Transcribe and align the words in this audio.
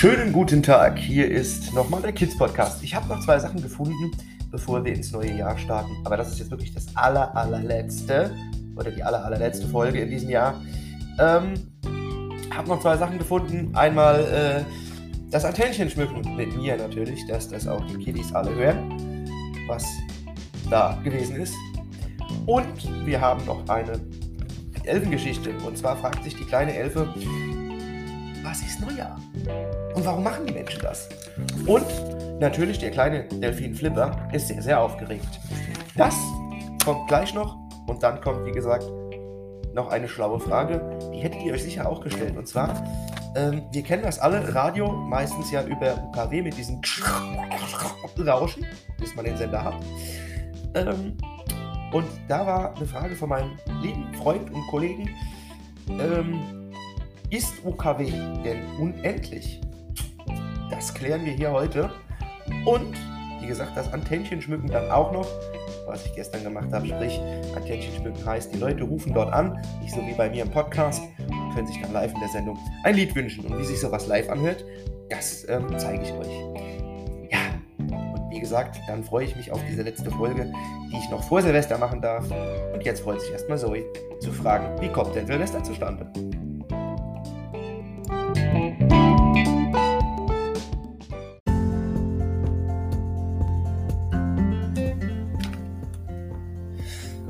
Schönen 0.00 0.32
guten 0.32 0.62
Tag, 0.62 0.96
hier 0.96 1.28
ist 1.28 1.74
nochmal 1.74 2.00
der 2.00 2.12
Kids 2.12 2.38
Podcast. 2.38 2.84
Ich 2.84 2.94
habe 2.94 3.08
noch 3.08 3.18
zwei 3.18 3.36
Sachen 3.40 3.60
gefunden, 3.60 4.12
bevor 4.48 4.84
wir 4.84 4.94
ins 4.94 5.10
neue 5.10 5.32
Jahr 5.32 5.58
starten. 5.58 5.90
Aber 6.04 6.16
das 6.16 6.30
ist 6.30 6.38
jetzt 6.38 6.52
wirklich 6.52 6.72
das 6.72 6.86
aller, 6.94 7.36
allerletzte 7.36 8.32
oder 8.76 8.92
die 8.92 9.02
aller, 9.02 9.24
allerletzte 9.24 9.66
Folge 9.66 9.98
in 9.98 10.08
diesem 10.08 10.30
Jahr. 10.30 10.62
Ähm, 11.18 11.54
habe 12.54 12.68
noch 12.68 12.80
zwei 12.80 12.96
Sachen 12.96 13.18
gefunden. 13.18 13.74
Einmal 13.74 14.20
äh, 14.20 14.64
das 15.32 15.44
Antennchen 15.44 15.90
schmücken 15.90 16.36
mit 16.36 16.56
mir 16.56 16.76
natürlich, 16.76 17.26
dass 17.26 17.48
das 17.48 17.66
auch 17.66 17.84
die 17.88 17.96
Kiddies 17.96 18.32
alle 18.32 18.54
hören, 18.54 19.26
was 19.66 19.84
da 20.70 20.96
gewesen 21.02 21.34
ist. 21.40 21.56
Und 22.46 23.04
wir 23.04 23.20
haben 23.20 23.44
noch 23.46 23.68
eine 23.68 24.00
Elfengeschichte. 24.84 25.50
Und 25.66 25.76
zwar 25.76 25.96
fragt 25.96 26.22
sich 26.22 26.36
die 26.36 26.44
kleine 26.44 26.72
Elfe, 26.72 27.12
was 28.42 28.60
ist 28.62 28.80
Neujahr? 28.80 29.18
Und 29.94 30.04
warum 30.04 30.24
machen 30.24 30.46
die 30.46 30.52
Menschen 30.52 30.80
das? 30.82 31.08
Und 31.66 31.86
natürlich 32.40 32.78
der 32.78 32.90
kleine 32.90 33.24
Delfin 33.24 33.74
Flipper 33.74 34.28
ist 34.32 34.48
sehr, 34.48 34.62
sehr 34.62 34.80
aufgeregt. 34.80 35.40
Das 35.96 36.16
kommt 36.84 37.08
gleich 37.08 37.34
noch 37.34 37.56
und 37.86 38.02
dann 38.02 38.20
kommt, 38.20 38.44
wie 38.46 38.52
gesagt, 38.52 38.84
noch 39.74 39.88
eine 39.88 40.08
schlaue 40.08 40.40
Frage. 40.40 40.98
Die 41.14 41.18
hättet 41.18 41.42
ihr 41.42 41.52
euch 41.52 41.62
sicher 41.62 41.88
auch 41.88 42.00
gestellt. 42.00 42.36
Und 42.36 42.48
zwar, 42.48 42.84
ähm, 43.36 43.62
wir 43.72 43.82
kennen 43.82 44.02
das 44.02 44.18
alle, 44.18 44.54
Radio 44.54 44.90
meistens 44.90 45.50
ja 45.50 45.62
über 45.64 45.94
UKW 46.08 46.42
mit 46.42 46.56
diesem 46.56 46.80
Rauschen, 48.18 48.66
bis 48.98 49.14
man 49.14 49.24
den 49.24 49.36
Sender 49.36 49.64
hat. 49.64 49.76
Ähm, 50.74 51.16
und 51.92 52.06
da 52.28 52.46
war 52.46 52.76
eine 52.76 52.86
Frage 52.86 53.16
von 53.16 53.28
meinem 53.28 53.50
lieben 53.82 54.12
Freund 54.14 54.50
und 54.50 54.66
Kollegen. 54.68 55.08
Ähm, 55.88 56.57
ist 57.30 57.64
UKW 57.64 58.10
denn 58.44 58.64
unendlich? 58.78 59.60
Das 60.70 60.92
klären 60.94 61.24
wir 61.24 61.32
hier 61.32 61.52
heute. 61.52 61.90
Und 62.64 62.96
wie 63.40 63.46
gesagt, 63.46 63.76
das 63.76 63.92
Antennchen 63.92 64.40
schmücken 64.40 64.68
dann 64.68 64.90
auch 64.90 65.12
noch, 65.12 65.26
was 65.86 66.04
ich 66.06 66.14
gestern 66.14 66.42
gemacht 66.42 66.72
habe. 66.72 66.86
Sprich, 66.86 67.20
Antennchen 67.54 67.94
schmücken 67.94 68.24
heißt, 68.24 68.52
die 68.54 68.58
Leute 68.58 68.84
rufen 68.84 69.14
dort 69.14 69.32
an, 69.32 69.58
nicht 69.80 69.94
so 69.94 70.06
wie 70.06 70.14
bei 70.14 70.28
mir 70.30 70.42
im 70.42 70.50
Podcast, 70.50 71.02
und 71.18 71.54
können 71.54 71.66
sich 71.66 71.80
dann 71.80 71.92
live 71.92 72.12
in 72.12 72.20
der 72.20 72.28
Sendung 72.28 72.58
ein 72.84 72.94
Lied 72.94 73.14
wünschen. 73.14 73.44
Und 73.46 73.58
wie 73.58 73.64
sich 73.64 73.80
sowas 73.80 74.06
live 74.06 74.28
anhört, 74.28 74.64
das 75.08 75.46
ähm, 75.48 75.66
zeige 75.78 76.02
ich 76.02 76.12
euch. 76.12 77.30
Ja, 77.30 77.38
und 77.78 78.30
wie 78.30 78.40
gesagt, 78.40 78.78
dann 78.86 79.04
freue 79.04 79.24
ich 79.24 79.36
mich 79.36 79.50
auf 79.52 79.60
diese 79.70 79.82
letzte 79.82 80.10
Folge, 80.10 80.52
die 80.92 80.98
ich 80.98 81.10
noch 81.10 81.22
vor 81.22 81.42
Silvester 81.42 81.78
machen 81.78 82.00
darf. 82.00 82.24
Und 82.72 82.84
jetzt 82.84 83.00
freut 83.00 83.20
sich 83.20 83.32
erstmal 83.32 83.58
Zoe 83.58 83.84
zu 84.20 84.32
fragen, 84.32 84.80
wie 84.80 84.88
kommt 84.88 85.14
denn 85.14 85.26
Silvester 85.26 85.62
zustande? 85.62 86.10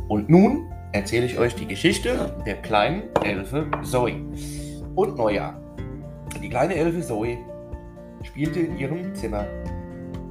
Und 0.09 0.31
nun 0.31 0.73
erzähle 0.93 1.27
ich 1.27 1.39
euch 1.39 1.55
die 1.55 1.67
Geschichte 1.67 2.35
der 2.47 2.57
kleinen 2.57 3.03
Elfe 3.23 3.67
Zoe 3.83 4.15
und 4.95 5.17
Neujahr. 5.17 5.61
Die 6.43 6.49
kleine 6.49 6.75
Elfe 6.75 7.03
Zoe 7.03 7.37
spielte 8.23 8.61
in 8.61 8.79
ihrem 8.79 9.15
Zimmer. 9.15 9.45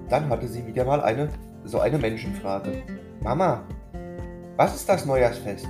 Dann 0.09 0.29
hatte 0.29 0.47
sie 0.47 0.65
wieder 0.65 0.83
mal 0.83 1.01
eine 1.01 1.29
so 1.63 1.79
eine 1.79 1.97
Menschenfrage. 1.97 2.81
Mama, 3.21 3.61
was 4.55 4.75
ist 4.75 4.89
das 4.89 5.05
Neujahrsfest? 5.05 5.67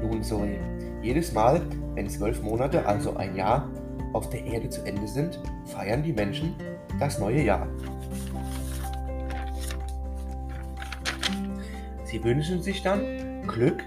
Nun 0.00 0.22
Zoe, 0.22 0.58
jedes 1.02 1.32
Mal, 1.32 1.60
wenn 1.94 2.08
zwölf 2.08 2.40
Monate, 2.42 2.86
also 2.86 3.16
ein 3.16 3.36
Jahr, 3.36 3.68
auf 4.12 4.30
der 4.30 4.44
Erde 4.44 4.68
zu 4.68 4.82
Ende 4.84 5.06
sind, 5.06 5.40
feiern 5.66 6.02
die 6.02 6.12
Menschen 6.12 6.54
das 6.98 7.18
neue 7.18 7.42
Jahr. 7.42 7.66
Sie 12.12 12.22
wünschen 12.22 12.60
sich 12.60 12.82
dann 12.82 13.42
Glück, 13.46 13.82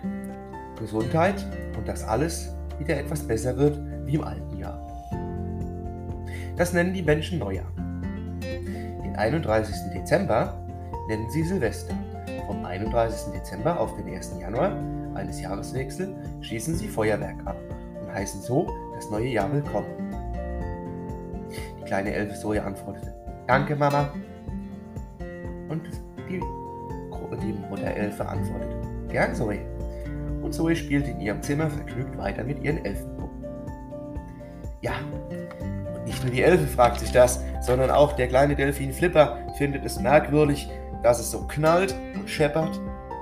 Gesundheit 0.79 1.45
und 1.77 1.87
dass 1.87 2.03
alles 2.03 2.55
wieder 2.79 2.97
etwas 2.97 3.21
besser 3.21 3.55
wird 3.55 3.79
wie 4.07 4.15
im 4.15 4.23
alten 4.23 4.57
Jahr. 4.57 4.81
Das 6.57 6.73
nennen 6.73 6.91
die 6.95 7.03
Menschen 7.03 7.37
Neujahr. 7.37 7.71
Den 8.41 9.15
31. 9.15 9.75
Dezember 9.93 10.59
nennen 11.07 11.29
sie 11.29 11.43
Silvester. 11.43 11.93
Vom 12.47 12.65
31. 12.65 13.31
Dezember 13.31 13.79
auf 13.79 13.95
den 13.95 14.11
1. 14.11 14.33
Januar 14.41 14.75
eines 15.13 15.39
Jahreswechsels 15.39 16.09
schießen 16.41 16.73
sie 16.77 16.87
Feuerwerk 16.87 17.45
ab 17.45 17.57
und 18.01 18.11
heißen 18.11 18.41
so 18.41 18.65
das 18.95 19.07
neue 19.11 19.27
Jahr 19.27 19.53
willkommen. 19.53 19.85
Die 21.79 21.85
kleine 21.85 22.11
Elfe 22.11 22.33
Zoe 22.33 22.59
antwortete, 22.59 23.13
Danke 23.45 23.75
Mama. 23.75 24.09
Und 25.69 25.83
Elfe 27.91 28.25
antwortete, 28.25 28.75
gern 29.09 29.35
Zoe. 29.35 29.59
Und 30.41 30.53
Zoe 30.53 30.75
spielte 30.75 31.11
in 31.11 31.19
ihrem 31.19 31.41
Zimmer 31.41 31.69
vergnügt 31.69 32.17
weiter 32.17 32.43
mit 32.43 32.63
ihren 32.63 32.83
Elfenpuppen. 32.85 33.45
Ja, 34.81 34.93
und 35.95 36.05
nicht 36.05 36.23
nur 36.23 36.31
die 36.31 36.43
Elfe 36.43 36.67
fragt 36.67 36.99
sich 36.99 37.11
das, 37.11 37.41
sondern 37.61 37.89
auch 37.89 38.13
der 38.13 38.27
kleine 38.27 38.55
Delfin 38.55 38.93
Flipper 38.93 39.39
findet 39.57 39.83
es 39.85 39.99
merkwürdig, 39.99 40.69
dass 41.01 41.19
es 41.19 41.31
so 41.31 41.41
knallt 41.47 41.95
und 42.13 42.29
scheppert 42.29 42.79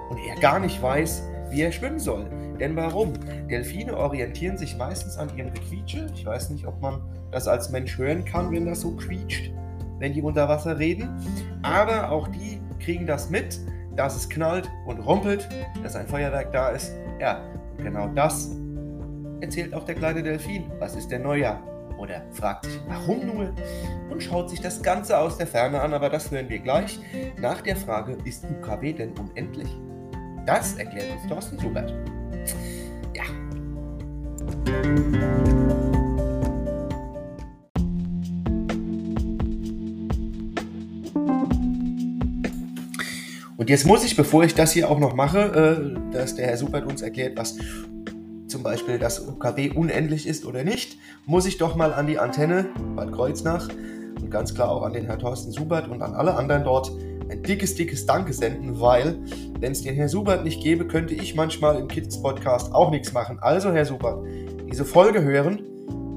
und 0.09 0.17
er 0.27 0.39
gar 0.41 0.59
nicht 0.59 0.81
weiß, 0.81 1.23
wie 1.49 1.61
er 1.61 1.71
schwimmen 1.71 1.99
soll. 1.99 2.25
Denn 2.59 2.75
warum? 2.75 3.13
Delfine 3.49 3.97
orientieren 3.97 4.57
sich 4.57 4.77
meistens 4.77 5.17
an 5.17 5.29
ihrem 5.35 5.53
Gequietsche. 5.53 6.07
Ich 6.15 6.25
weiß 6.25 6.49
nicht, 6.49 6.67
ob 6.67 6.81
man 6.81 7.01
das 7.31 7.47
als 7.47 7.69
Mensch 7.69 7.97
hören 7.97 8.25
kann, 8.25 8.51
wenn 8.51 8.65
das 8.65 8.81
so 8.81 8.91
quietscht, 8.91 9.51
wenn 9.99 10.13
die 10.13 10.21
unter 10.21 10.47
Wasser 10.47 10.77
reden. 10.77 11.09
Aber 11.61 12.11
auch 12.11 12.27
die 12.27 12.59
kriegen 12.79 13.07
das 13.07 13.29
mit 13.29 13.59
dass 13.95 14.15
es 14.15 14.29
knallt 14.29 14.69
und 14.85 14.99
rumpelt, 14.99 15.47
dass 15.81 15.95
ein 15.95 16.07
Feuerwerk 16.07 16.51
da 16.51 16.69
ist. 16.69 16.91
Ja, 17.19 17.41
genau 17.77 18.07
das 18.07 18.51
erzählt 19.41 19.73
auch 19.73 19.83
der 19.83 19.95
kleine 19.95 20.23
Delfin. 20.23 20.71
Was 20.79 20.95
ist 20.95 21.11
denn 21.11 21.23
Neujahr? 21.23 21.61
Oder 21.97 22.23
fragt 22.31 22.65
sich, 22.65 22.79
warum 22.87 23.25
nur? 23.25 23.53
Und 24.09 24.21
schaut 24.21 24.49
sich 24.49 24.59
das 24.59 24.81
Ganze 24.81 25.17
aus 25.17 25.37
der 25.37 25.47
Ferne 25.47 25.79
an, 25.79 25.93
aber 25.93 26.09
das 26.09 26.31
hören 26.31 26.49
wir 26.49 26.59
gleich 26.59 26.99
nach 27.39 27.61
der 27.61 27.75
Frage, 27.75 28.17
ist 28.25 28.45
UKW 28.45 28.93
denn 28.93 29.13
unendlich? 29.17 29.69
Das 30.45 30.75
erklärt 30.75 31.11
uns 31.11 31.27
Thorsten 31.27 31.59
Schubert. 31.59 31.93
Ja. 33.15 33.23
Und 43.63 43.69
jetzt 43.69 43.85
muss 43.85 44.03
ich, 44.03 44.17
bevor 44.17 44.43
ich 44.43 44.55
das 44.55 44.73
hier 44.73 44.91
auch 44.91 44.99
noch 44.99 45.15
mache, 45.15 45.39
äh, 45.39 46.11
dass 46.11 46.35
der 46.35 46.47
Herr 46.47 46.57
Supert 46.57 46.85
uns 46.85 47.01
erklärt, 47.01 47.37
was 47.37 47.55
zum 48.49 48.61
Beispiel 48.61 48.99
das 48.99 49.25
UKW 49.25 49.69
unendlich 49.69 50.27
ist 50.27 50.45
oder 50.45 50.65
nicht, 50.65 50.97
muss 51.25 51.45
ich 51.45 51.59
doch 51.59 51.77
mal 51.77 51.93
an 51.93 52.05
die 52.05 52.19
Antenne 52.19 52.65
Bad 52.93 53.13
Kreuznach 53.13 53.69
und 54.19 54.29
ganz 54.29 54.53
klar 54.53 54.69
auch 54.69 54.81
an 54.81 54.91
den 54.91 55.05
Herrn 55.05 55.19
Thorsten 55.19 55.53
Subert 55.53 55.87
und 55.87 56.01
an 56.01 56.13
alle 56.13 56.35
anderen 56.35 56.65
dort 56.65 56.91
ein 57.29 57.41
dickes, 57.41 57.75
dickes 57.75 58.05
Danke 58.05 58.33
senden, 58.33 58.81
weil 58.81 59.17
wenn 59.61 59.71
es 59.71 59.81
den 59.81 59.95
Herrn 59.95 60.09
Subert 60.09 60.43
nicht 60.43 60.61
gäbe, 60.61 60.85
könnte 60.85 61.13
ich 61.13 61.33
manchmal 61.33 61.79
im 61.79 61.87
Kids 61.87 62.21
Podcast 62.21 62.73
auch 62.73 62.91
nichts 62.91 63.13
machen. 63.13 63.37
Also 63.39 63.71
Herr 63.71 63.85
Subert, 63.85 64.25
diese 64.69 64.83
Folge 64.83 65.23
hören 65.23 65.61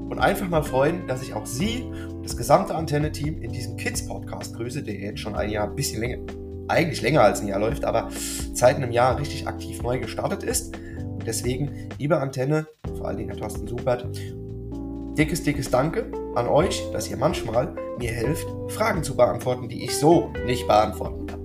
und 0.09 0.19
einfach 0.19 0.49
mal 0.49 0.63
freuen, 0.63 1.07
dass 1.07 1.21
ich 1.23 1.33
auch 1.33 1.45
Sie 1.45 1.85
und 2.09 2.25
das 2.25 2.35
gesamte 2.35 2.75
Antenne-Team 2.75 3.41
in 3.41 3.53
diesem 3.53 3.77
Kids 3.77 4.05
Podcast 4.05 4.53
grüße, 4.53 4.83
der 4.83 4.95
jetzt 4.95 5.21
schon 5.21 5.33
ein 5.33 5.49
Jahr 5.49 5.69
ein 5.69 5.75
bisschen 5.77 6.01
länger 6.01 6.25
eigentlich 6.67 7.01
länger 7.01 7.21
als 7.21 7.41
ein 7.41 7.47
Jahr 7.47 7.59
läuft, 7.59 7.85
aber 7.85 8.09
seit 8.53 8.75
einem 8.75 8.91
Jahr 8.91 9.19
richtig 9.19 9.47
aktiv 9.47 9.81
neu 9.81 9.99
gestartet 9.99 10.43
ist. 10.43 10.75
Und 10.97 11.25
deswegen, 11.25 11.89
liebe 11.97 12.17
Antenne, 12.17 12.67
vor 12.97 13.07
allen 13.07 13.17
Dingen 13.17 13.29
Herr 13.29 13.39
Thorsten 13.39 13.67
Supert, 13.67 14.07
dickes, 15.17 15.43
dickes 15.43 15.69
Danke 15.69 16.11
an 16.35 16.47
euch, 16.47 16.83
dass 16.91 17.09
ihr 17.09 17.17
manchmal 17.17 17.73
mir 17.97 18.11
helft, 18.11 18.47
Fragen 18.69 19.03
zu 19.03 19.15
beantworten, 19.15 19.67
die 19.67 19.83
ich 19.83 19.97
so 19.97 20.31
nicht 20.45 20.67
beantworten 20.67 21.25
kann. 21.25 21.36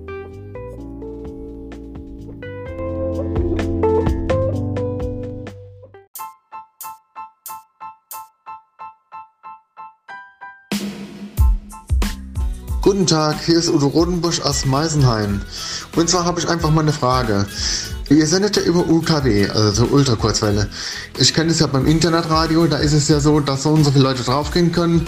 Guten 12.93 13.07
Tag, 13.07 13.43
hier 13.43 13.57
ist 13.57 13.69
Udo 13.69 13.87
Rodenbusch 13.87 14.41
aus 14.41 14.65
Meisenhain. 14.65 15.41
Und 15.95 16.11
zwar 16.11 16.25
habe 16.25 16.39
ich 16.39 16.47
einfach 16.47 16.69
mal 16.69 16.81
eine 16.81 16.93
Frage. 16.93 17.47
Ihr 18.09 18.27
sendet 18.27 18.57
ja 18.57 18.63
über 18.63 18.87
UKW, 18.87 19.49
also 19.49 19.85
so 19.85 19.93
Ultrakurzwelle. 19.93 20.69
Ich 21.17 21.33
kenne 21.33 21.51
es 21.51 21.59
ja 21.59 21.67
beim 21.67 21.87
Internetradio, 21.87 22.67
da 22.67 22.77
ist 22.77 22.93
es 22.93 23.07
ja 23.07 23.19
so, 23.19 23.39
dass 23.39 23.63
so 23.63 23.69
und 23.69 23.83
so 23.83 23.91
viele 23.91 24.03
Leute 24.03 24.23
draufgehen 24.23 24.71
können. 24.71 25.07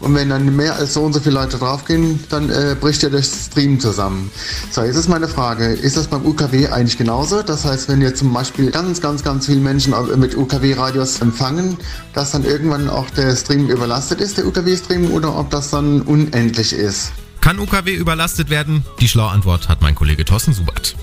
Und 0.00 0.14
wenn 0.14 0.28
dann 0.28 0.54
mehr 0.54 0.76
als 0.76 0.94
so 0.94 1.02
und 1.02 1.12
so 1.12 1.20
viele 1.20 1.34
Leute 1.34 1.58
draufgehen, 1.58 2.24
dann 2.28 2.50
äh, 2.50 2.76
bricht 2.80 3.02
ja 3.02 3.08
der 3.08 3.22
Stream 3.22 3.80
zusammen. 3.80 4.30
So, 4.70 4.82
jetzt 4.82 4.96
ist 4.96 5.08
meine 5.08 5.26
Frage, 5.26 5.66
ist 5.66 5.96
das 5.96 6.06
beim 6.06 6.24
UKW 6.24 6.68
eigentlich 6.68 6.96
genauso? 6.96 7.42
Das 7.42 7.64
heißt, 7.64 7.88
wenn 7.88 8.00
ihr 8.00 8.14
zum 8.14 8.32
Beispiel 8.32 8.70
ganz, 8.70 9.00
ganz, 9.00 9.24
ganz 9.24 9.46
viele 9.46 9.60
Menschen 9.60 9.94
mit 10.16 10.36
UKW-Radios 10.36 11.20
empfangen, 11.20 11.76
dass 12.14 12.30
dann 12.30 12.44
irgendwann 12.44 12.88
auch 12.88 13.10
der 13.10 13.34
Stream 13.34 13.68
überlastet 13.68 14.20
ist, 14.20 14.38
der 14.38 14.46
UKW-Stream, 14.46 15.10
oder 15.10 15.36
ob 15.36 15.50
das 15.50 15.70
dann 15.70 16.02
unendlich 16.02 16.72
ist? 16.72 17.10
Kann 17.40 17.58
UKW 17.58 17.94
überlastet 17.94 18.50
werden? 18.50 18.84
Die 19.00 19.08
schlaue 19.08 19.30
Antwort 19.30 19.68
hat 19.68 19.82
mein 19.82 19.94
Kollege 19.94 20.24
Thorsten 20.24 20.52
Subert. 20.52 20.94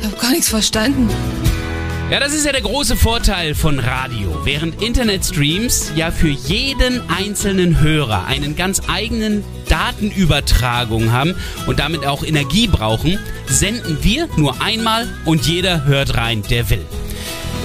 Ich 0.00 0.06
hab 0.06 0.20
gar 0.20 0.30
nichts 0.30 0.48
verstanden. 0.48 1.08
Ja, 2.10 2.20
das 2.20 2.32
ist 2.32 2.46
ja 2.46 2.52
der 2.52 2.62
große 2.62 2.96
Vorteil 2.96 3.54
von 3.54 3.78
Radio. 3.78 4.40
Während 4.44 4.82
Internetstreams 4.82 5.92
ja 5.94 6.10
für 6.10 6.28
jeden 6.28 7.02
einzelnen 7.10 7.80
Hörer 7.80 8.24
einen 8.24 8.56
ganz 8.56 8.80
eigenen 8.88 9.44
Datenübertragung 9.68 11.12
haben 11.12 11.34
und 11.66 11.78
damit 11.80 12.06
auch 12.06 12.24
Energie 12.24 12.66
brauchen, 12.66 13.18
senden 13.46 13.98
wir 14.02 14.26
nur 14.36 14.62
einmal 14.62 15.06
und 15.26 15.46
jeder 15.46 15.84
hört 15.84 16.16
rein, 16.16 16.42
der 16.48 16.70
will. 16.70 16.84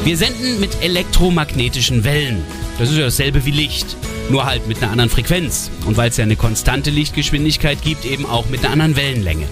Wir 0.03 0.17
senden 0.17 0.59
mit 0.59 0.81
elektromagnetischen 0.81 2.03
Wellen. 2.03 2.43
Das 2.77 2.89
ist 2.89 2.97
ja 2.97 3.05
dasselbe 3.05 3.45
wie 3.45 3.51
Licht, 3.51 3.95
nur 4.29 4.45
halt 4.45 4.67
mit 4.67 4.83
einer 4.83 4.91
anderen 4.91 5.09
Frequenz. 5.09 5.71
Und 5.85 5.95
weil 5.95 6.09
es 6.09 6.17
ja 6.17 6.23
eine 6.25 6.35
konstante 6.35 6.89
Lichtgeschwindigkeit 6.89 7.81
gibt, 7.81 8.03
eben 8.03 8.25
auch 8.25 8.49
mit 8.49 8.59
einer 8.59 8.73
anderen 8.73 8.97
Wellenlänge. 8.97 9.47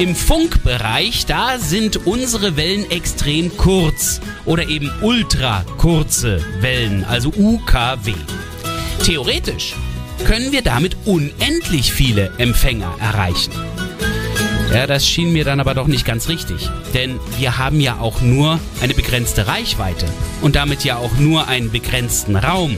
Im 0.00 0.16
Funkbereich, 0.16 1.26
da 1.26 1.58
sind 1.58 2.06
unsere 2.06 2.56
Wellen 2.56 2.90
extrem 2.90 3.54
kurz 3.58 4.22
oder 4.46 4.66
eben 4.66 4.90
ultra 5.02 5.62
kurze 5.76 6.42
Wellen, 6.60 7.04
also 7.04 7.30
UKW. 7.36 8.14
Theoretisch 9.04 9.74
können 10.24 10.52
wir 10.52 10.62
damit 10.62 10.96
unendlich 11.04 11.92
viele 11.92 12.32
Empfänger 12.38 12.94
erreichen. 12.98 13.52
Ja, 14.72 14.86
das 14.86 15.06
schien 15.06 15.34
mir 15.34 15.44
dann 15.44 15.60
aber 15.60 15.74
doch 15.74 15.86
nicht 15.86 16.06
ganz 16.06 16.30
richtig. 16.30 16.70
Denn 16.94 17.20
wir 17.38 17.58
haben 17.58 17.78
ja 17.78 17.98
auch 17.98 18.22
nur 18.22 18.58
eine 18.80 18.94
begrenzte 18.94 19.48
Reichweite 19.48 20.06
und 20.40 20.56
damit 20.56 20.82
ja 20.82 20.96
auch 20.96 21.18
nur 21.18 21.46
einen 21.46 21.70
begrenzten 21.70 22.36
Raum. 22.36 22.74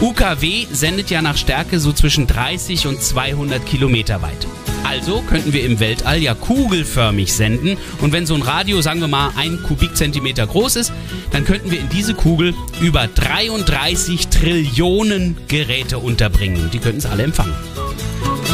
UKW 0.00 0.68
sendet 0.70 1.10
ja 1.10 1.20
nach 1.20 1.36
Stärke 1.36 1.80
so 1.80 1.92
zwischen 1.92 2.28
30 2.28 2.86
und 2.86 3.02
200 3.02 3.66
Kilometer 3.66 4.22
weit. 4.22 4.46
Also 4.84 5.22
könnten 5.22 5.52
wir 5.52 5.64
im 5.64 5.80
Weltall 5.80 6.18
ja 6.18 6.34
kugelförmig 6.34 7.32
senden 7.32 7.76
und 8.00 8.12
wenn 8.12 8.26
so 8.26 8.34
ein 8.34 8.42
Radio, 8.42 8.80
sagen 8.80 9.00
wir 9.00 9.08
mal, 9.08 9.30
ein 9.36 9.62
Kubikzentimeter 9.62 10.46
groß 10.46 10.76
ist, 10.76 10.92
dann 11.30 11.44
könnten 11.44 11.70
wir 11.70 11.80
in 11.80 11.88
diese 11.88 12.14
Kugel 12.14 12.54
über 12.80 13.06
33 13.06 14.28
Trillionen 14.28 15.36
Geräte 15.48 15.98
unterbringen. 15.98 16.70
Die 16.72 16.78
könnten 16.78 16.98
es 16.98 17.06
alle 17.06 17.22
empfangen. 17.22 17.54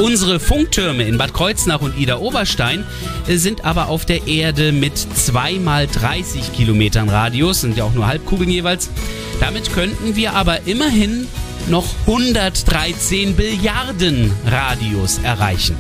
Unsere 0.01 0.41
Funktürme 0.41 1.05
in 1.05 1.19
Bad 1.19 1.33
Kreuznach 1.33 1.81
und 1.81 1.97
Ida 1.97 2.19
Oberstein 2.19 2.85
sind 3.29 3.65
aber 3.65 3.89
auf 3.89 4.05
der 4.05 4.27
Erde 4.27 4.73
mit 4.73 4.99
2 4.99 5.61
mal 5.61 5.87
30 5.87 6.53
Kilometern 6.53 7.09
Radius, 7.09 7.61
sind 7.61 7.77
ja 7.77 7.85
auch 7.85 7.95
nur 7.95 8.07
Halbkugeln 8.07 8.51
jeweils. 8.51 8.91
Damit 9.39 9.73
könnten 9.73 10.17
wir 10.17 10.33
aber 10.35 10.67
immerhin 10.67 11.29
noch 11.69 11.87
113 12.07 13.37
Billiarden 13.37 14.33
Radius 14.47 15.21
erreichen. 15.23 15.77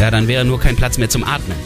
Ja, 0.00 0.10
dann 0.10 0.28
wäre 0.28 0.46
nur 0.46 0.58
kein 0.58 0.76
Platz 0.76 0.96
mehr 0.96 1.10
zum 1.10 1.24
Atmen. 1.24 1.56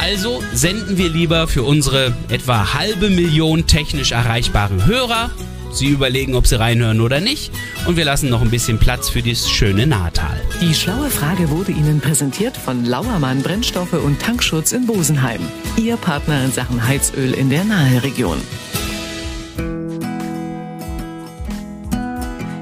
Also 0.00 0.40
senden 0.54 0.98
wir 0.98 1.08
lieber 1.08 1.48
für 1.48 1.64
unsere 1.64 2.14
etwa 2.28 2.74
halbe 2.74 3.10
Million 3.10 3.66
technisch 3.66 4.12
erreichbaren 4.12 4.86
Hörer. 4.86 5.32
Sie 5.72 5.88
überlegen, 5.88 6.36
ob 6.36 6.46
sie 6.46 6.60
reinhören 6.60 7.00
oder 7.00 7.18
nicht. 7.18 7.50
Und 7.86 7.96
wir 7.96 8.04
lassen 8.04 8.30
noch 8.30 8.40
ein 8.40 8.50
bisschen 8.50 8.78
Platz 8.78 9.08
für 9.08 9.20
dieses 9.20 9.50
schöne 9.50 9.88
Nahtal. 9.88 10.40
Die 10.60 10.74
schlaue 10.74 11.10
Frage 11.10 11.50
wurde 11.50 11.72
Ihnen 11.72 12.00
präsentiert 12.00 12.56
von 12.56 12.84
Lauermann 12.84 13.42
Brennstoffe 13.42 13.94
und 13.94 14.20
Tankschutz 14.20 14.70
in 14.70 14.86
Bosenheim. 14.86 15.40
Ihr 15.76 15.96
Partner 15.96 16.44
in 16.44 16.52
Sachen 16.52 16.86
Heizöl 16.86 17.32
in 17.32 17.50
der 17.50 17.64
Naheregion. 17.64 18.38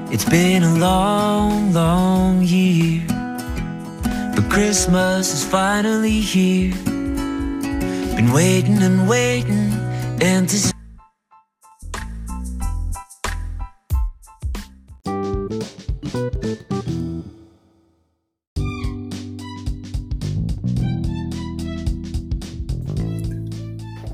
It's 0.09 0.25
been 0.25 0.63
a 0.63 0.77
long, 0.77 1.71
long 1.73 2.41
year. 2.41 3.20
But 4.41 4.49
Christmas 4.49 5.33
is 5.33 5.43
finally 5.43 6.19
here. 6.19 6.73
Been 8.15 8.31
waiting 8.33 8.81
and 8.81 9.07
waiting 9.07 9.71
and 10.21 10.49
to 10.49 10.71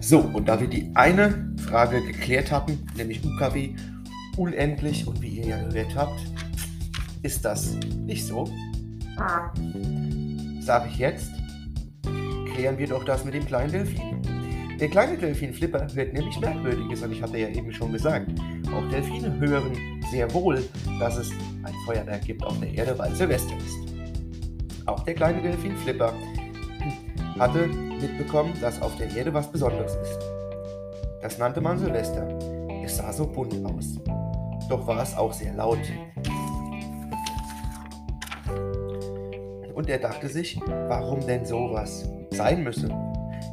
So, 0.01 0.19
und 0.19 0.47
da 0.47 0.59
wir 0.59 0.67
die 0.67 0.91
eine 0.95 1.53
Frage 1.57 2.01
geklärt 2.01 2.51
hatten, 2.51 2.85
nämlich 2.95 3.23
UKW 3.23 3.75
unendlich 4.35 5.07
und 5.07 5.21
wie 5.21 5.39
ihr 5.39 5.47
ja 5.47 5.63
gehört 5.63 5.95
habt, 5.95 6.19
ist 7.23 7.45
das 7.45 7.75
nicht 8.05 8.25
so. 8.25 8.49
Sage 10.61 10.89
ich 10.89 10.97
jetzt, 10.97 11.31
klären 12.53 12.77
wir 12.77 12.87
doch 12.87 13.03
das 13.03 13.25
mit 13.25 13.33
dem 13.33 13.45
kleinen 13.45 13.71
Delfin. 13.71 14.21
Der 14.79 14.89
kleine 14.89 15.17
Delfin 15.17 15.53
Flipper 15.53 15.87
hört 15.93 16.13
nämlich 16.13 16.39
Merkwürdiges 16.39 17.01
und 17.01 17.11
ich 17.11 17.21
hatte 17.21 17.37
ja 17.37 17.47
eben 17.47 17.71
schon 17.71 17.91
gesagt, 17.91 18.29
auch 18.71 18.87
Delfine 18.89 19.39
hören 19.39 20.03
sehr 20.11 20.31
wohl, 20.33 20.63
dass 20.99 21.17
es 21.17 21.31
ein 21.63 21.73
Feuerwerk 21.85 22.21
gibt 22.25 22.43
auf 22.43 22.59
der 22.59 22.71
Erde, 22.73 22.97
weil 22.99 23.15
Silvester 23.15 23.55
ist. 23.57 23.77
Auch 24.85 25.03
der 25.03 25.15
kleine 25.15 25.41
Delfin 25.41 25.75
Flipper 25.77 26.13
hatte 27.39 27.67
mitbekommen, 27.67 28.53
dass 28.61 28.81
auf 28.81 28.95
der 28.97 29.15
Erde 29.15 29.33
was 29.33 29.51
Besonderes 29.51 29.95
ist. 29.95 30.19
Das 31.21 31.37
nannte 31.39 31.59
man 31.59 31.79
Silvester. 31.79 32.27
Es 32.83 32.97
sah 32.97 33.11
so 33.11 33.25
bunt 33.25 33.53
aus. 33.65 33.99
Doch 34.69 34.85
war 34.85 35.01
es 35.01 35.15
auch 35.15 35.33
sehr 35.33 35.53
laut. 35.53 35.79
Und 39.77 39.91
er 39.91 39.99
dachte 39.99 40.27
sich, 40.27 40.59
warum 40.87 41.19
denn 41.27 41.45
sowas 41.45 42.09
sein 42.31 42.63
müsse. 42.63 42.89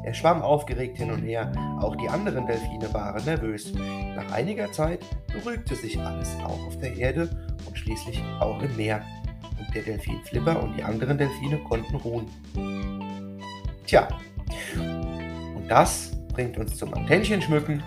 Er 0.04 0.14
schwamm 0.14 0.40
aufgeregt 0.40 0.96
hin 0.96 1.10
und 1.10 1.20
her, 1.20 1.52
auch 1.82 1.94
die 1.96 2.08
anderen 2.08 2.46
Delfine 2.46 2.94
waren 2.94 3.22
nervös. 3.26 3.74
Nach 3.74 4.32
einiger 4.32 4.72
Zeit 4.72 5.00
beruhigte 5.30 5.74
sich 5.74 6.00
alles, 6.00 6.34
auch 6.42 6.66
auf 6.66 6.78
der 6.78 6.96
Erde 6.96 7.28
und 7.66 7.76
schließlich 7.76 8.22
auch 8.40 8.58
im 8.62 8.74
Meer. 8.74 9.02
Und 9.58 9.74
der 9.74 9.82
Delfin 9.82 10.18
Flipper 10.24 10.62
und 10.62 10.74
die 10.78 10.82
anderen 10.82 11.18
Delfine 11.18 11.58
konnten 11.58 11.96
ruhen. 11.96 12.26
Tja, 13.86 14.08
und 14.78 15.68
das 15.68 16.12
bringt 16.32 16.56
uns 16.56 16.74
zum 16.78 16.94
Antennchen 16.94 17.42
schmücken, 17.42 17.82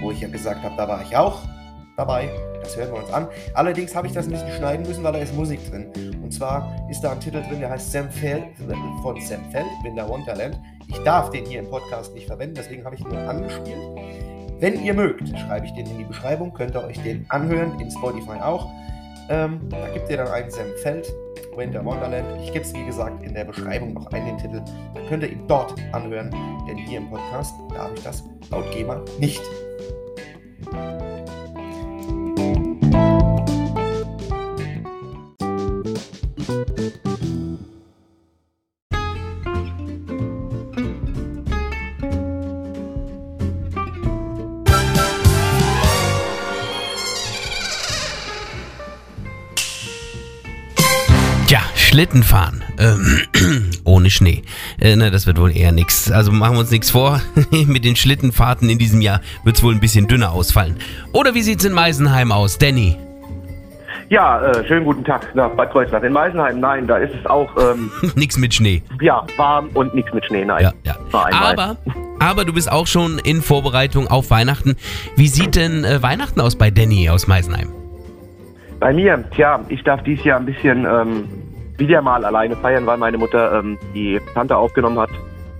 wo 0.00 0.10
ich 0.10 0.20
ja 0.20 0.28
gesagt 0.28 0.64
habe, 0.64 0.74
da 0.76 0.88
war 0.88 1.00
ich 1.02 1.16
auch 1.16 1.42
dabei. 1.96 2.28
Das 2.68 2.76
hören 2.76 2.92
wir 2.92 2.98
uns 2.98 3.10
an. 3.14 3.28
Allerdings 3.54 3.94
habe 3.94 4.06
ich 4.06 4.12
das 4.12 4.26
ein 4.26 4.32
bisschen 4.32 4.52
schneiden 4.52 4.86
müssen, 4.86 5.02
weil 5.02 5.12
da 5.14 5.18
ist 5.20 5.34
Musik 5.34 5.58
drin. 5.70 5.90
Und 6.22 6.32
zwar 6.32 6.86
ist 6.90 7.00
da 7.00 7.12
ein 7.12 7.20
Titel 7.20 7.42
drin, 7.48 7.60
der 7.60 7.70
heißt 7.70 7.90
Sam 7.90 8.10
Feld, 8.10 8.44
von 9.02 9.18
Sam 9.22 9.40
Feldbinder 9.50 10.06
Wonderland. 10.06 10.60
Ich 10.86 10.98
darf 10.98 11.30
den 11.30 11.46
hier 11.46 11.60
im 11.60 11.70
Podcast 11.70 12.14
nicht 12.14 12.26
verwenden, 12.26 12.56
deswegen 12.56 12.84
habe 12.84 12.94
ich 12.94 13.00
ihn 13.00 13.08
nur 13.08 13.20
angespielt. 13.20 13.78
Wenn 14.60 14.84
ihr 14.84 14.92
mögt, 14.92 15.26
schreibe 15.30 15.64
ich 15.64 15.72
den 15.72 15.86
in 15.86 15.98
die 15.98 16.04
Beschreibung, 16.04 16.52
könnt 16.52 16.74
ihr 16.74 16.84
euch 16.84 17.02
den 17.02 17.24
anhören, 17.30 17.80
in 17.80 17.90
Spotify 17.90 18.38
auch. 18.42 18.68
Ähm, 19.30 19.60
da 19.70 19.88
gibt 19.88 20.10
ihr 20.10 20.18
dann 20.18 20.28
einen 20.28 20.50
Sam 20.50 20.66
Feld, 20.82 21.10
Winter 21.56 21.82
Wonderland. 21.82 22.26
Ich 22.42 22.52
gebe 22.52 22.66
es 22.66 22.74
wie 22.74 22.84
gesagt 22.84 23.22
in 23.22 23.32
der 23.32 23.44
Beschreibung 23.44 23.94
noch 23.94 24.12
einen 24.12 24.36
Titel. 24.36 24.60
Dann 24.94 25.06
könnt 25.08 25.22
ihr 25.22 25.32
ihn 25.32 25.46
dort 25.48 25.74
anhören, 25.92 26.30
denn 26.68 26.76
hier 26.76 26.98
im 26.98 27.08
Podcast 27.08 27.54
darf 27.74 27.90
ich 27.94 28.02
das 28.02 28.24
laut 28.50 28.70
GEMA 28.72 29.02
nicht. 29.18 29.42
Schlitten 51.88 52.22
fahren. 52.22 52.62
Ähm, 52.78 53.22
ohne 53.84 54.10
Schnee. 54.10 54.42
Äh, 54.78 54.94
na, 54.96 55.08
das 55.08 55.26
wird 55.26 55.40
wohl 55.40 55.56
eher 55.56 55.72
nichts. 55.72 56.10
Also 56.10 56.30
machen 56.30 56.56
wir 56.56 56.60
uns 56.60 56.70
nichts 56.70 56.90
vor. 56.90 57.22
Mit 57.50 57.84
den 57.84 57.96
Schlittenfahrten 57.96 58.68
in 58.68 58.76
diesem 58.76 59.00
Jahr 59.00 59.22
wird 59.44 59.56
es 59.56 59.62
wohl 59.62 59.72
ein 59.72 59.80
bisschen 59.80 60.06
dünner 60.06 60.32
ausfallen. 60.32 60.76
Oder 61.12 61.34
wie 61.34 61.40
sieht's 61.40 61.64
in 61.64 61.72
Meisenheim 61.72 62.30
aus, 62.30 62.58
Danny? 62.58 62.98
Ja, 64.10 64.42
äh, 64.42 64.66
schönen 64.66 64.84
guten 64.84 65.02
Tag 65.02 65.34
nach 65.34 65.50
Bad 65.50 65.70
Kreuznach. 65.72 66.02
In 66.02 66.12
Meisenheim, 66.12 66.60
nein, 66.60 66.86
da 66.86 66.98
ist 66.98 67.14
es 67.18 67.24
auch, 67.24 67.50
ähm, 67.56 67.90
Nix 68.14 68.36
mit 68.36 68.52
Schnee. 68.52 68.82
ja, 69.00 69.26
warm 69.38 69.70
und 69.72 69.94
nichts 69.94 70.12
mit 70.12 70.26
Schnee, 70.26 70.44
nein. 70.44 70.62
Ja, 70.62 70.72
ja. 70.84 70.96
Aber, 71.12 71.78
aber 72.20 72.44
du 72.44 72.52
bist 72.52 72.70
auch 72.70 72.86
schon 72.86 73.18
in 73.18 73.40
Vorbereitung 73.40 74.08
auf 74.08 74.30
Weihnachten. 74.30 74.76
Wie 75.16 75.28
sieht 75.28 75.56
denn 75.56 75.84
äh, 75.84 76.02
Weihnachten 76.02 76.40
aus 76.42 76.56
bei 76.56 76.70
Danny 76.70 77.08
aus 77.08 77.26
Meisenheim? 77.26 77.77
Bei 78.80 78.92
mir, 78.92 79.24
tja, 79.34 79.60
ich 79.68 79.82
darf 79.82 80.02
dieses 80.04 80.24
Jahr 80.24 80.38
ein 80.38 80.46
bisschen 80.46 80.84
ähm, 80.86 81.24
wieder 81.78 82.00
mal 82.02 82.24
alleine 82.24 82.56
feiern, 82.56 82.86
weil 82.86 82.96
meine 82.98 83.18
Mutter 83.18 83.58
ähm, 83.58 83.76
die 83.94 84.20
Tante 84.34 84.56
aufgenommen 84.56 84.98
hat. 84.98 85.10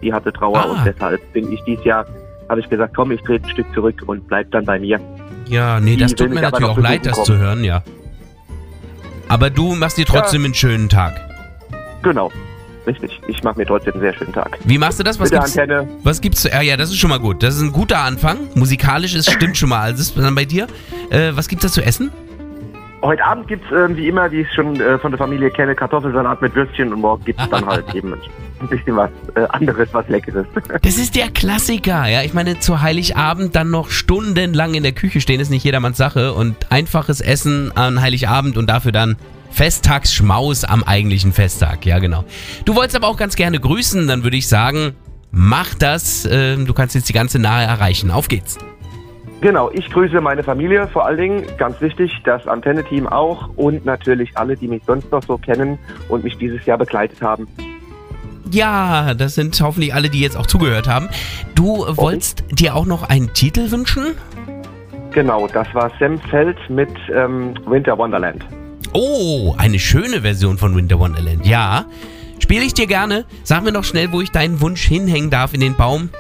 Die 0.03 0.13
hatte 0.13 0.33
Trauer 0.33 0.59
Ah. 0.59 0.63
und 0.73 0.85
deshalb 0.87 1.33
bin 1.33 1.53
ich 1.53 1.61
dieses 1.65 1.85
Jahr, 1.85 2.07
habe 2.49 2.61
ich 2.61 2.69
gesagt, 2.69 2.95
komm, 2.95 3.11
ich 3.11 3.21
trete 3.23 3.45
ein 3.47 3.51
Stück 3.51 3.67
zurück 3.75 4.03
und 4.07 4.29
bleib 4.29 4.51
dann 4.53 4.65
bei 4.65 4.79
mir. 4.79 5.01
Ja, 5.49 5.81
nee, 5.81 5.97
Die 5.97 6.03
das 6.03 6.15
tut 6.15 6.31
mir 6.31 6.41
natürlich 6.43 6.69
auch 6.71 6.79
leid, 6.79 7.05
das 7.07 7.19
besuchen 7.19 7.25
zu 7.25 7.39
hören, 7.39 7.65
ja. 7.65 7.83
Aber 9.29 9.51
du 9.51 9.75
machst 9.75 9.99
dir 9.99 10.05
trotzdem 10.07 10.45
einen 10.45 10.55
schönen 10.55 10.89
Tag. 10.89 11.21
Genau, 12.03 12.31
richtig. 12.87 13.21
Ich 13.27 13.43
mache 13.43 13.59
mir 13.59 13.67
trotzdem 13.67 13.95
einen 13.95 14.03
sehr 14.03 14.15
schönen 14.15 14.33
Tag. 14.33 14.57
Wie 14.65 14.79
machst 14.79 15.01
du 15.01 15.03
das? 15.03 15.19
Was 15.19 15.31
Mit 15.31 15.41
gibt's, 15.41 15.59
Antenne. 15.59 15.89
was 16.05 16.21
gibt's 16.21 16.43
zu. 16.43 16.49
Ja, 16.49 16.61
ja, 16.63 16.77
das 16.77 16.91
ist 16.91 16.99
schon 16.99 17.11
mal 17.11 17.19
gut. 17.19 17.43
Das 17.43 17.57
ist 17.57 17.63
ein 17.63 17.73
guter 17.73 17.99
Anfang. 17.99 18.39
Musikalisch 18.55 19.15
ist 19.17 19.31
stimmt 19.31 19.57
schon 19.57 19.71
mal. 19.71 19.81
Also 19.81 20.01
ist 20.01 20.17
dann 20.17 20.35
bei 20.35 20.45
dir. 20.45 20.67
Äh, 21.11 21.33
was 21.35 21.49
gibt's 21.49 21.65
da 21.65 21.71
zu 21.73 21.83
essen? 21.83 22.11
Heute 23.01 23.25
Abend 23.25 23.47
gibt's 23.47 23.67
ähm, 23.73 23.97
wie 23.97 24.09
immer, 24.09 24.31
wie 24.33 24.41
ich 24.41 24.49
es 24.49 24.55
schon 24.55 24.81
äh, 24.81 24.99
von 24.99 25.13
der 25.13 25.19
Familie 25.19 25.51
kenne, 25.51 25.75
Kartoffelsalat 25.75 26.43
mit 26.43 26.55
Würstchen 26.57 26.93
und 26.93 27.01
morgen 27.01 27.25
gibt's 27.25 27.49
dann 27.49 27.65
halt 27.65 27.95
eben 27.95 28.13
ein 28.13 28.69
bisschen 28.69 28.97
was 28.97 29.11
äh, 29.37 29.47
anderes, 29.51 29.89
was 29.93 30.09
Leckeres. 30.09 30.47
Das 30.83 30.99
ist 30.99 31.15
der 31.15 31.31
Klassiker, 31.31 32.07
ja. 32.07 32.23
Ich 32.23 32.35
meine, 32.35 32.59
zu 32.59 32.81
Heiligabend 32.81 33.55
dann 33.55 33.71
noch 33.71 33.91
stundenlang 33.91 34.75
in 34.75 34.83
der 34.83 34.93
Küche 34.93 35.21
stehen, 35.21 35.41
ist 35.41 35.51
nicht 35.51 35.65
jedermanns 35.65 35.97
Sache. 35.97 36.33
Und 36.33 36.57
einfaches 36.71 37.21
Essen 37.21 37.71
an 37.77 38.01
Heiligabend 38.01 38.57
und 38.57 38.69
dafür 38.69 38.91
dann 38.91 39.17
Festtagsschmaus 39.51 40.65
am 40.65 40.83
eigentlichen 40.83 41.33
Festtag. 41.33 41.87
Ja, 41.87 42.01
genau. 42.01 42.25
Du 42.65 42.75
wolltest 42.75 42.97
aber 42.97 43.07
auch 43.07 43.17
ganz 43.17 43.37
gerne 43.37 43.61
grüßen, 43.61 44.09
dann 44.09 44.25
würde 44.25 44.37
ich 44.37 44.49
sagen, 44.49 44.95
mach 45.31 45.75
das. 45.75 46.29
Ähm, 46.31 46.67
du 46.67 46.75
kannst 46.75 46.95
jetzt 46.95 47.09
die 47.09 47.13
ganze 47.13 47.39
Nahe 47.39 47.65
erreichen. 47.65 48.11
Auf 48.11 48.29
geht's. 48.29 48.59
Genau, 49.41 49.71
ich 49.73 49.89
grüße 49.91 50.21
meine 50.21 50.43
Familie, 50.43 50.89
vor 50.89 51.07
allen 51.07 51.19
Dingen, 51.19 51.45
ganz 51.59 51.81
wichtig, 51.81 52.13
das 52.25 52.47
Antenne-Team 52.49 53.07
auch 53.07 53.49
und 53.55 53.85
natürlich 53.85 54.37
alle, 54.37 54.57
die 54.57 54.67
mich 54.67 54.83
sonst 54.85 55.13
noch 55.13 55.23
so 55.23 55.39
kennen 55.39 55.79
und 56.09 56.25
mich 56.25 56.37
dieses 56.39 56.65
Jahr 56.67 56.77
begleitet 56.77 57.23
haben. 57.23 57.47
Ja, 58.51 59.15
das 59.15 59.37
sind 59.37 59.61
hoffentlich 59.61 59.95
alle, 59.95 60.09
die 60.09 60.21
jetzt 60.21 60.37
auch 60.37 60.47
zugehört 60.47 60.89
haben. 60.89 61.09
Du 61.55 61.87
wolltest 61.97 62.45
dir 62.51 62.75
auch 62.75 62.87
noch 62.87 63.09
einen 63.09 63.33
Titel 63.33 63.71
wünschen? 63.71 64.17
Genau, 65.13 65.47
das 65.47 65.73
war 65.73 65.91
Sam 66.01 66.19
Feld 66.19 66.59
mit 66.69 66.91
ähm, 67.15 67.55
Winter 67.67 67.97
Wonderland. 67.97 68.45
Oh, 68.93 69.55
eine 69.57 69.79
schöne 69.79 70.23
Version 70.23 70.59
von 70.59 70.75
Winter 70.75 70.99
Wonderland. 70.99 71.47
Ja. 71.47 71.85
Spiele 72.41 72.65
ich 72.65 72.75
dir 72.75 72.87
gerne. 72.87 73.25
Sag 73.43 73.63
mir 73.63 73.73
noch 73.73 73.85
schnell, 73.85 74.13
wo 74.13 74.21
ich 74.21 74.31
deinen 74.31 74.61
Wunsch 74.61 74.83
hinhängen 74.83 75.31
darf 75.31 75.55
in 75.55 75.61
den 75.61 75.77
Baum. 75.77 76.11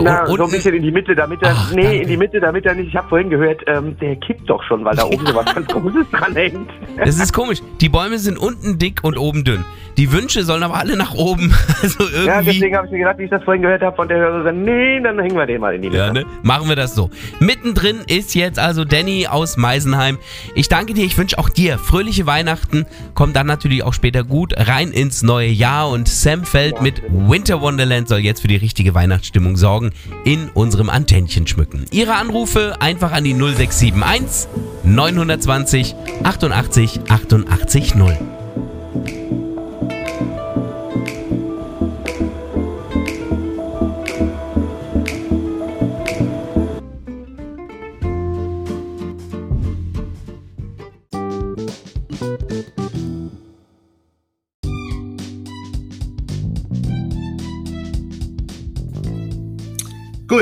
Bitte 0.00 0.04
Na, 0.04 0.28
un- 0.28 0.36
so 0.38 0.44
ein 0.44 0.50
bisschen 0.50 0.74
in 0.74 0.82
die 0.82 0.90
Mitte, 0.90 1.14
damit 1.14 1.42
er. 1.42 1.50
Ach, 1.54 1.72
nee, 1.72 1.82
danke. 1.82 1.96
in 2.02 2.08
die 2.08 2.16
Mitte, 2.16 2.40
damit 2.40 2.64
er 2.66 2.74
nicht. 2.74 2.88
Ich 2.88 2.96
habe 2.96 3.08
vorhin 3.08 3.30
gehört, 3.30 3.62
ähm, 3.66 3.96
der 4.00 4.16
kippt 4.16 4.48
doch 4.48 4.62
schon, 4.64 4.84
weil 4.84 4.94
da 4.96 5.04
oben 5.04 5.26
so 5.26 5.34
was 5.34 5.44
ganz 5.54 5.66
Großes 5.68 6.10
dran 6.10 6.34
hängt. 6.34 6.70
Das 6.96 7.18
ist 7.18 7.32
komisch. 7.32 7.58
Die 7.80 7.88
Bäume 7.88 8.18
sind 8.18 8.38
unten 8.38 8.78
dick 8.78 9.00
und 9.02 9.18
oben 9.18 9.44
dünn. 9.44 9.64
Die 9.96 10.12
Wünsche 10.12 10.42
sollen 10.44 10.62
aber 10.62 10.76
alle 10.76 10.96
nach 10.96 11.14
oben. 11.14 11.54
Also 11.82 12.04
irgendwie. 12.04 12.26
Ja, 12.26 12.42
deswegen 12.42 12.76
habe 12.76 12.86
ich 12.86 12.92
mir 12.92 12.98
gedacht, 12.98 13.18
wie 13.18 13.24
ich 13.24 13.30
das 13.30 13.42
vorhin 13.42 13.62
gehört 13.62 13.82
habe 13.82 13.96
von 13.96 14.06
der 14.06 14.18
Hörerin, 14.18 14.62
nee, 14.62 15.00
dann 15.00 15.18
hängen 15.18 15.34
wir 15.34 15.46
den 15.46 15.60
mal 15.60 15.74
in 15.74 15.82
die 15.82 15.88
Mitte. 15.88 15.98
Ja, 15.98 16.12
ne? 16.12 16.24
Machen 16.42 16.68
wir 16.68 16.76
das 16.76 16.94
so. 16.94 17.10
Mittendrin 17.40 18.02
ist 18.06 18.36
jetzt 18.36 18.60
also 18.60 18.84
Danny 18.84 19.26
aus 19.26 19.56
Meisenheim. 19.56 20.18
Ich 20.54 20.68
danke 20.68 20.94
dir, 20.94 21.04
ich 21.04 21.18
wünsche 21.18 21.38
auch 21.38 21.48
dir 21.48 21.78
fröhliche 21.78 22.24
Weihnachten. 22.26 22.86
Komm 23.14 23.32
dann 23.32 23.48
natürlich 23.48 23.82
auch 23.82 23.94
später 23.94 24.22
gut 24.22 24.54
rein 24.56 24.92
ins 24.92 25.22
neue 25.22 25.48
Jahr 25.48 25.90
und 25.90 26.06
Sam 26.06 26.44
Feld 26.44 26.80
mit 26.82 27.02
Winter 27.08 27.60
Wonderland 27.60 28.08
soll 28.08 28.20
jetzt 28.20 28.42
für 28.42 28.48
die 28.48 28.56
richtige 28.56 28.94
Weihnachtsstimmung 28.94 29.56
sorgen 29.56 29.90
in 30.24 30.48
unserem 30.54 30.88
Antennchen 30.88 31.48
schmücken. 31.48 31.86
Ihre 31.90 32.14
Anrufe 32.14 32.76
einfach 32.80 33.10
an 33.10 33.24
die 33.24 33.34
0671 33.34 34.48
920 34.84 35.96
88 36.22 37.00
88 37.08 37.94
0. 37.96 38.18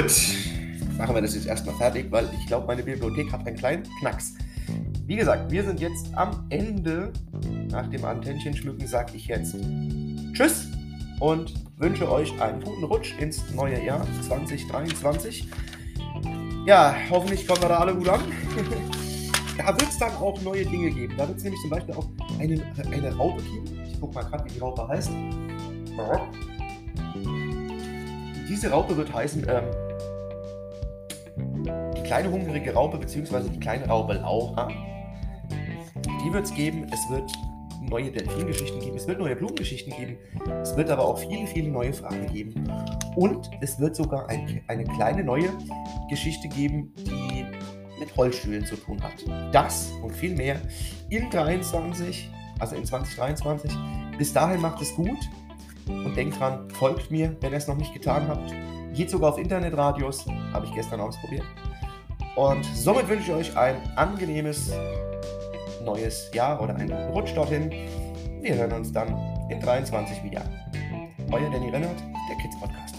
Gut, 0.00 0.14
machen 0.96 1.14
wir 1.14 1.20
das 1.20 1.34
jetzt 1.34 1.46
erstmal 1.46 1.74
fertig, 1.74 2.06
weil 2.10 2.26
ich 2.38 2.46
glaube, 2.46 2.66
meine 2.66 2.82
Bibliothek 2.82 3.30
hat 3.32 3.46
einen 3.46 3.54
kleinen 3.54 3.82
Knacks. 3.98 4.32
Wie 5.04 5.14
gesagt, 5.14 5.50
wir 5.50 5.62
sind 5.62 5.78
jetzt 5.78 6.06
am 6.14 6.46
Ende. 6.48 7.12
Nach 7.70 7.86
dem 7.86 8.06
Antennchen 8.06 8.56
schmücken 8.56 8.86
sage 8.86 9.12
ich 9.14 9.26
jetzt 9.26 9.56
Tschüss 10.32 10.68
und 11.18 11.52
wünsche 11.76 12.10
euch 12.10 12.40
einen 12.40 12.62
guten 12.62 12.84
Rutsch 12.84 13.12
ins 13.18 13.50
neue 13.50 13.84
Jahr 13.84 14.06
2023. 14.26 15.46
Ja, 16.64 16.96
hoffentlich 17.10 17.46
kommen 17.46 17.60
wir 17.60 17.68
da 17.68 17.80
alle 17.80 17.94
gut 17.94 18.08
an. 18.08 18.20
da 19.58 19.66
wird 19.66 19.90
es 19.90 19.98
dann 19.98 20.14
auch 20.16 20.40
neue 20.40 20.64
Dinge 20.64 20.92
geben. 20.92 21.12
Da 21.18 21.28
wird 21.28 21.36
es 21.36 21.44
nämlich 21.44 21.60
zum 21.60 21.68
Beispiel 21.68 21.94
auch 21.94 22.08
eine, 22.38 22.62
eine 22.90 23.14
Raupe 23.14 23.42
geben. 23.42 23.78
Ich 23.86 24.00
gucke 24.00 24.14
mal 24.14 24.22
gerade, 24.22 24.46
wie 24.46 24.54
die 24.54 24.60
Raupe 24.60 24.88
heißt. 24.88 25.10
Diese 28.48 28.70
Raupe 28.70 28.96
wird 28.96 29.12
heißen, 29.12 29.46
ähm, 29.46 29.89
kleine 32.10 32.32
hungrige 32.32 32.74
Raupe, 32.74 32.98
beziehungsweise 32.98 33.48
die 33.50 33.60
kleine 33.60 33.86
Raupe 33.86 34.14
Laura. 34.14 34.66
Die 34.66 36.32
wird 36.32 36.44
es 36.44 36.52
geben. 36.52 36.88
Es 36.92 37.08
wird 37.08 37.30
neue 37.88 38.10
Delfingeschichten 38.10 38.80
geben. 38.80 38.96
Es 38.96 39.06
wird 39.06 39.20
neue 39.20 39.36
Blumengeschichten 39.36 39.94
geben. 39.96 40.18
Es 40.60 40.76
wird 40.76 40.90
aber 40.90 41.04
auch 41.04 41.18
viele, 41.18 41.46
viele 41.46 41.68
neue 41.70 41.92
Fragen 41.92 42.26
geben. 42.26 42.68
Und 43.14 43.48
es 43.60 43.78
wird 43.78 43.94
sogar 43.94 44.28
ein, 44.28 44.60
eine 44.66 44.82
kleine 44.82 45.22
neue 45.22 45.50
Geschichte 46.08 46.48
geben, 46.48 46.92
die 46.96 47.46
mit 48.00 48.16
Holzstühlen 48.16 48.66
zu 48.66 48.74
tun 48.74 49.00
hat. 49.00 49.14
Das 49.52 49.92
und 50.02 50.10
viel 50.10 50.34
mehr 50.34 50.60
in 51.10 51.30
23, 51.30 52.28
also 52.58 52.74
in 52.74 52.84
2023. 52.84 53.70
Bis 54.18 54.32
dahin 54.32 54.60
macht 54.60 54.82
es 54.82 54.92
gut 54.96 55.30
und 55.86 56.16
denkt 56.16 56.40
dran, 56.40 56.68
folgt 56.70 57.12
mir, 57.12 57.36
wenn 57.40 57.52
ihr 57.52 57.58
es 57.58 57.68
noch 57.68 57.76
nicht 57.76 57.94
getan 57.94 58.26
habt. 58.26 58.52
Geht 58.94 59.10
sogar 59.10 59.30
auf 59.30 59.38
Internetradios, 59.38 60.26
habe 60.52 60.66
ich 60.66 60.74
gestern 60.74 60.98
ausprobiert. 60.98 61.44
Und 62.36 62.64
somit 62.74 63.08
wünsche 63.08 63.32
ich 63.32 63.36
euch 63.36 63.56
ein 63.56 63.76
angenehmes 63.96 64.72
neues 65.84 66.30
Jahr 66.32 66.60
oder 66.60 66.74
einen 66.76 66.92
Rutsch 67.10 67.34
dorthin. 67.34 67.70
Wir 68.40 68.54
hören 68.54 68.72
uns 68.72 68.92
dann 68.92 69.08
in 69.50 69.60
23 69.60 70.22
wieder. 70.24 70.42
Euer 71.32 71.50
Danny 71.50 71.70
Rennert, 71.70 71.98
der 72.28 72.36
Kids 72.38 72.58
Podcast. 72.60 72.96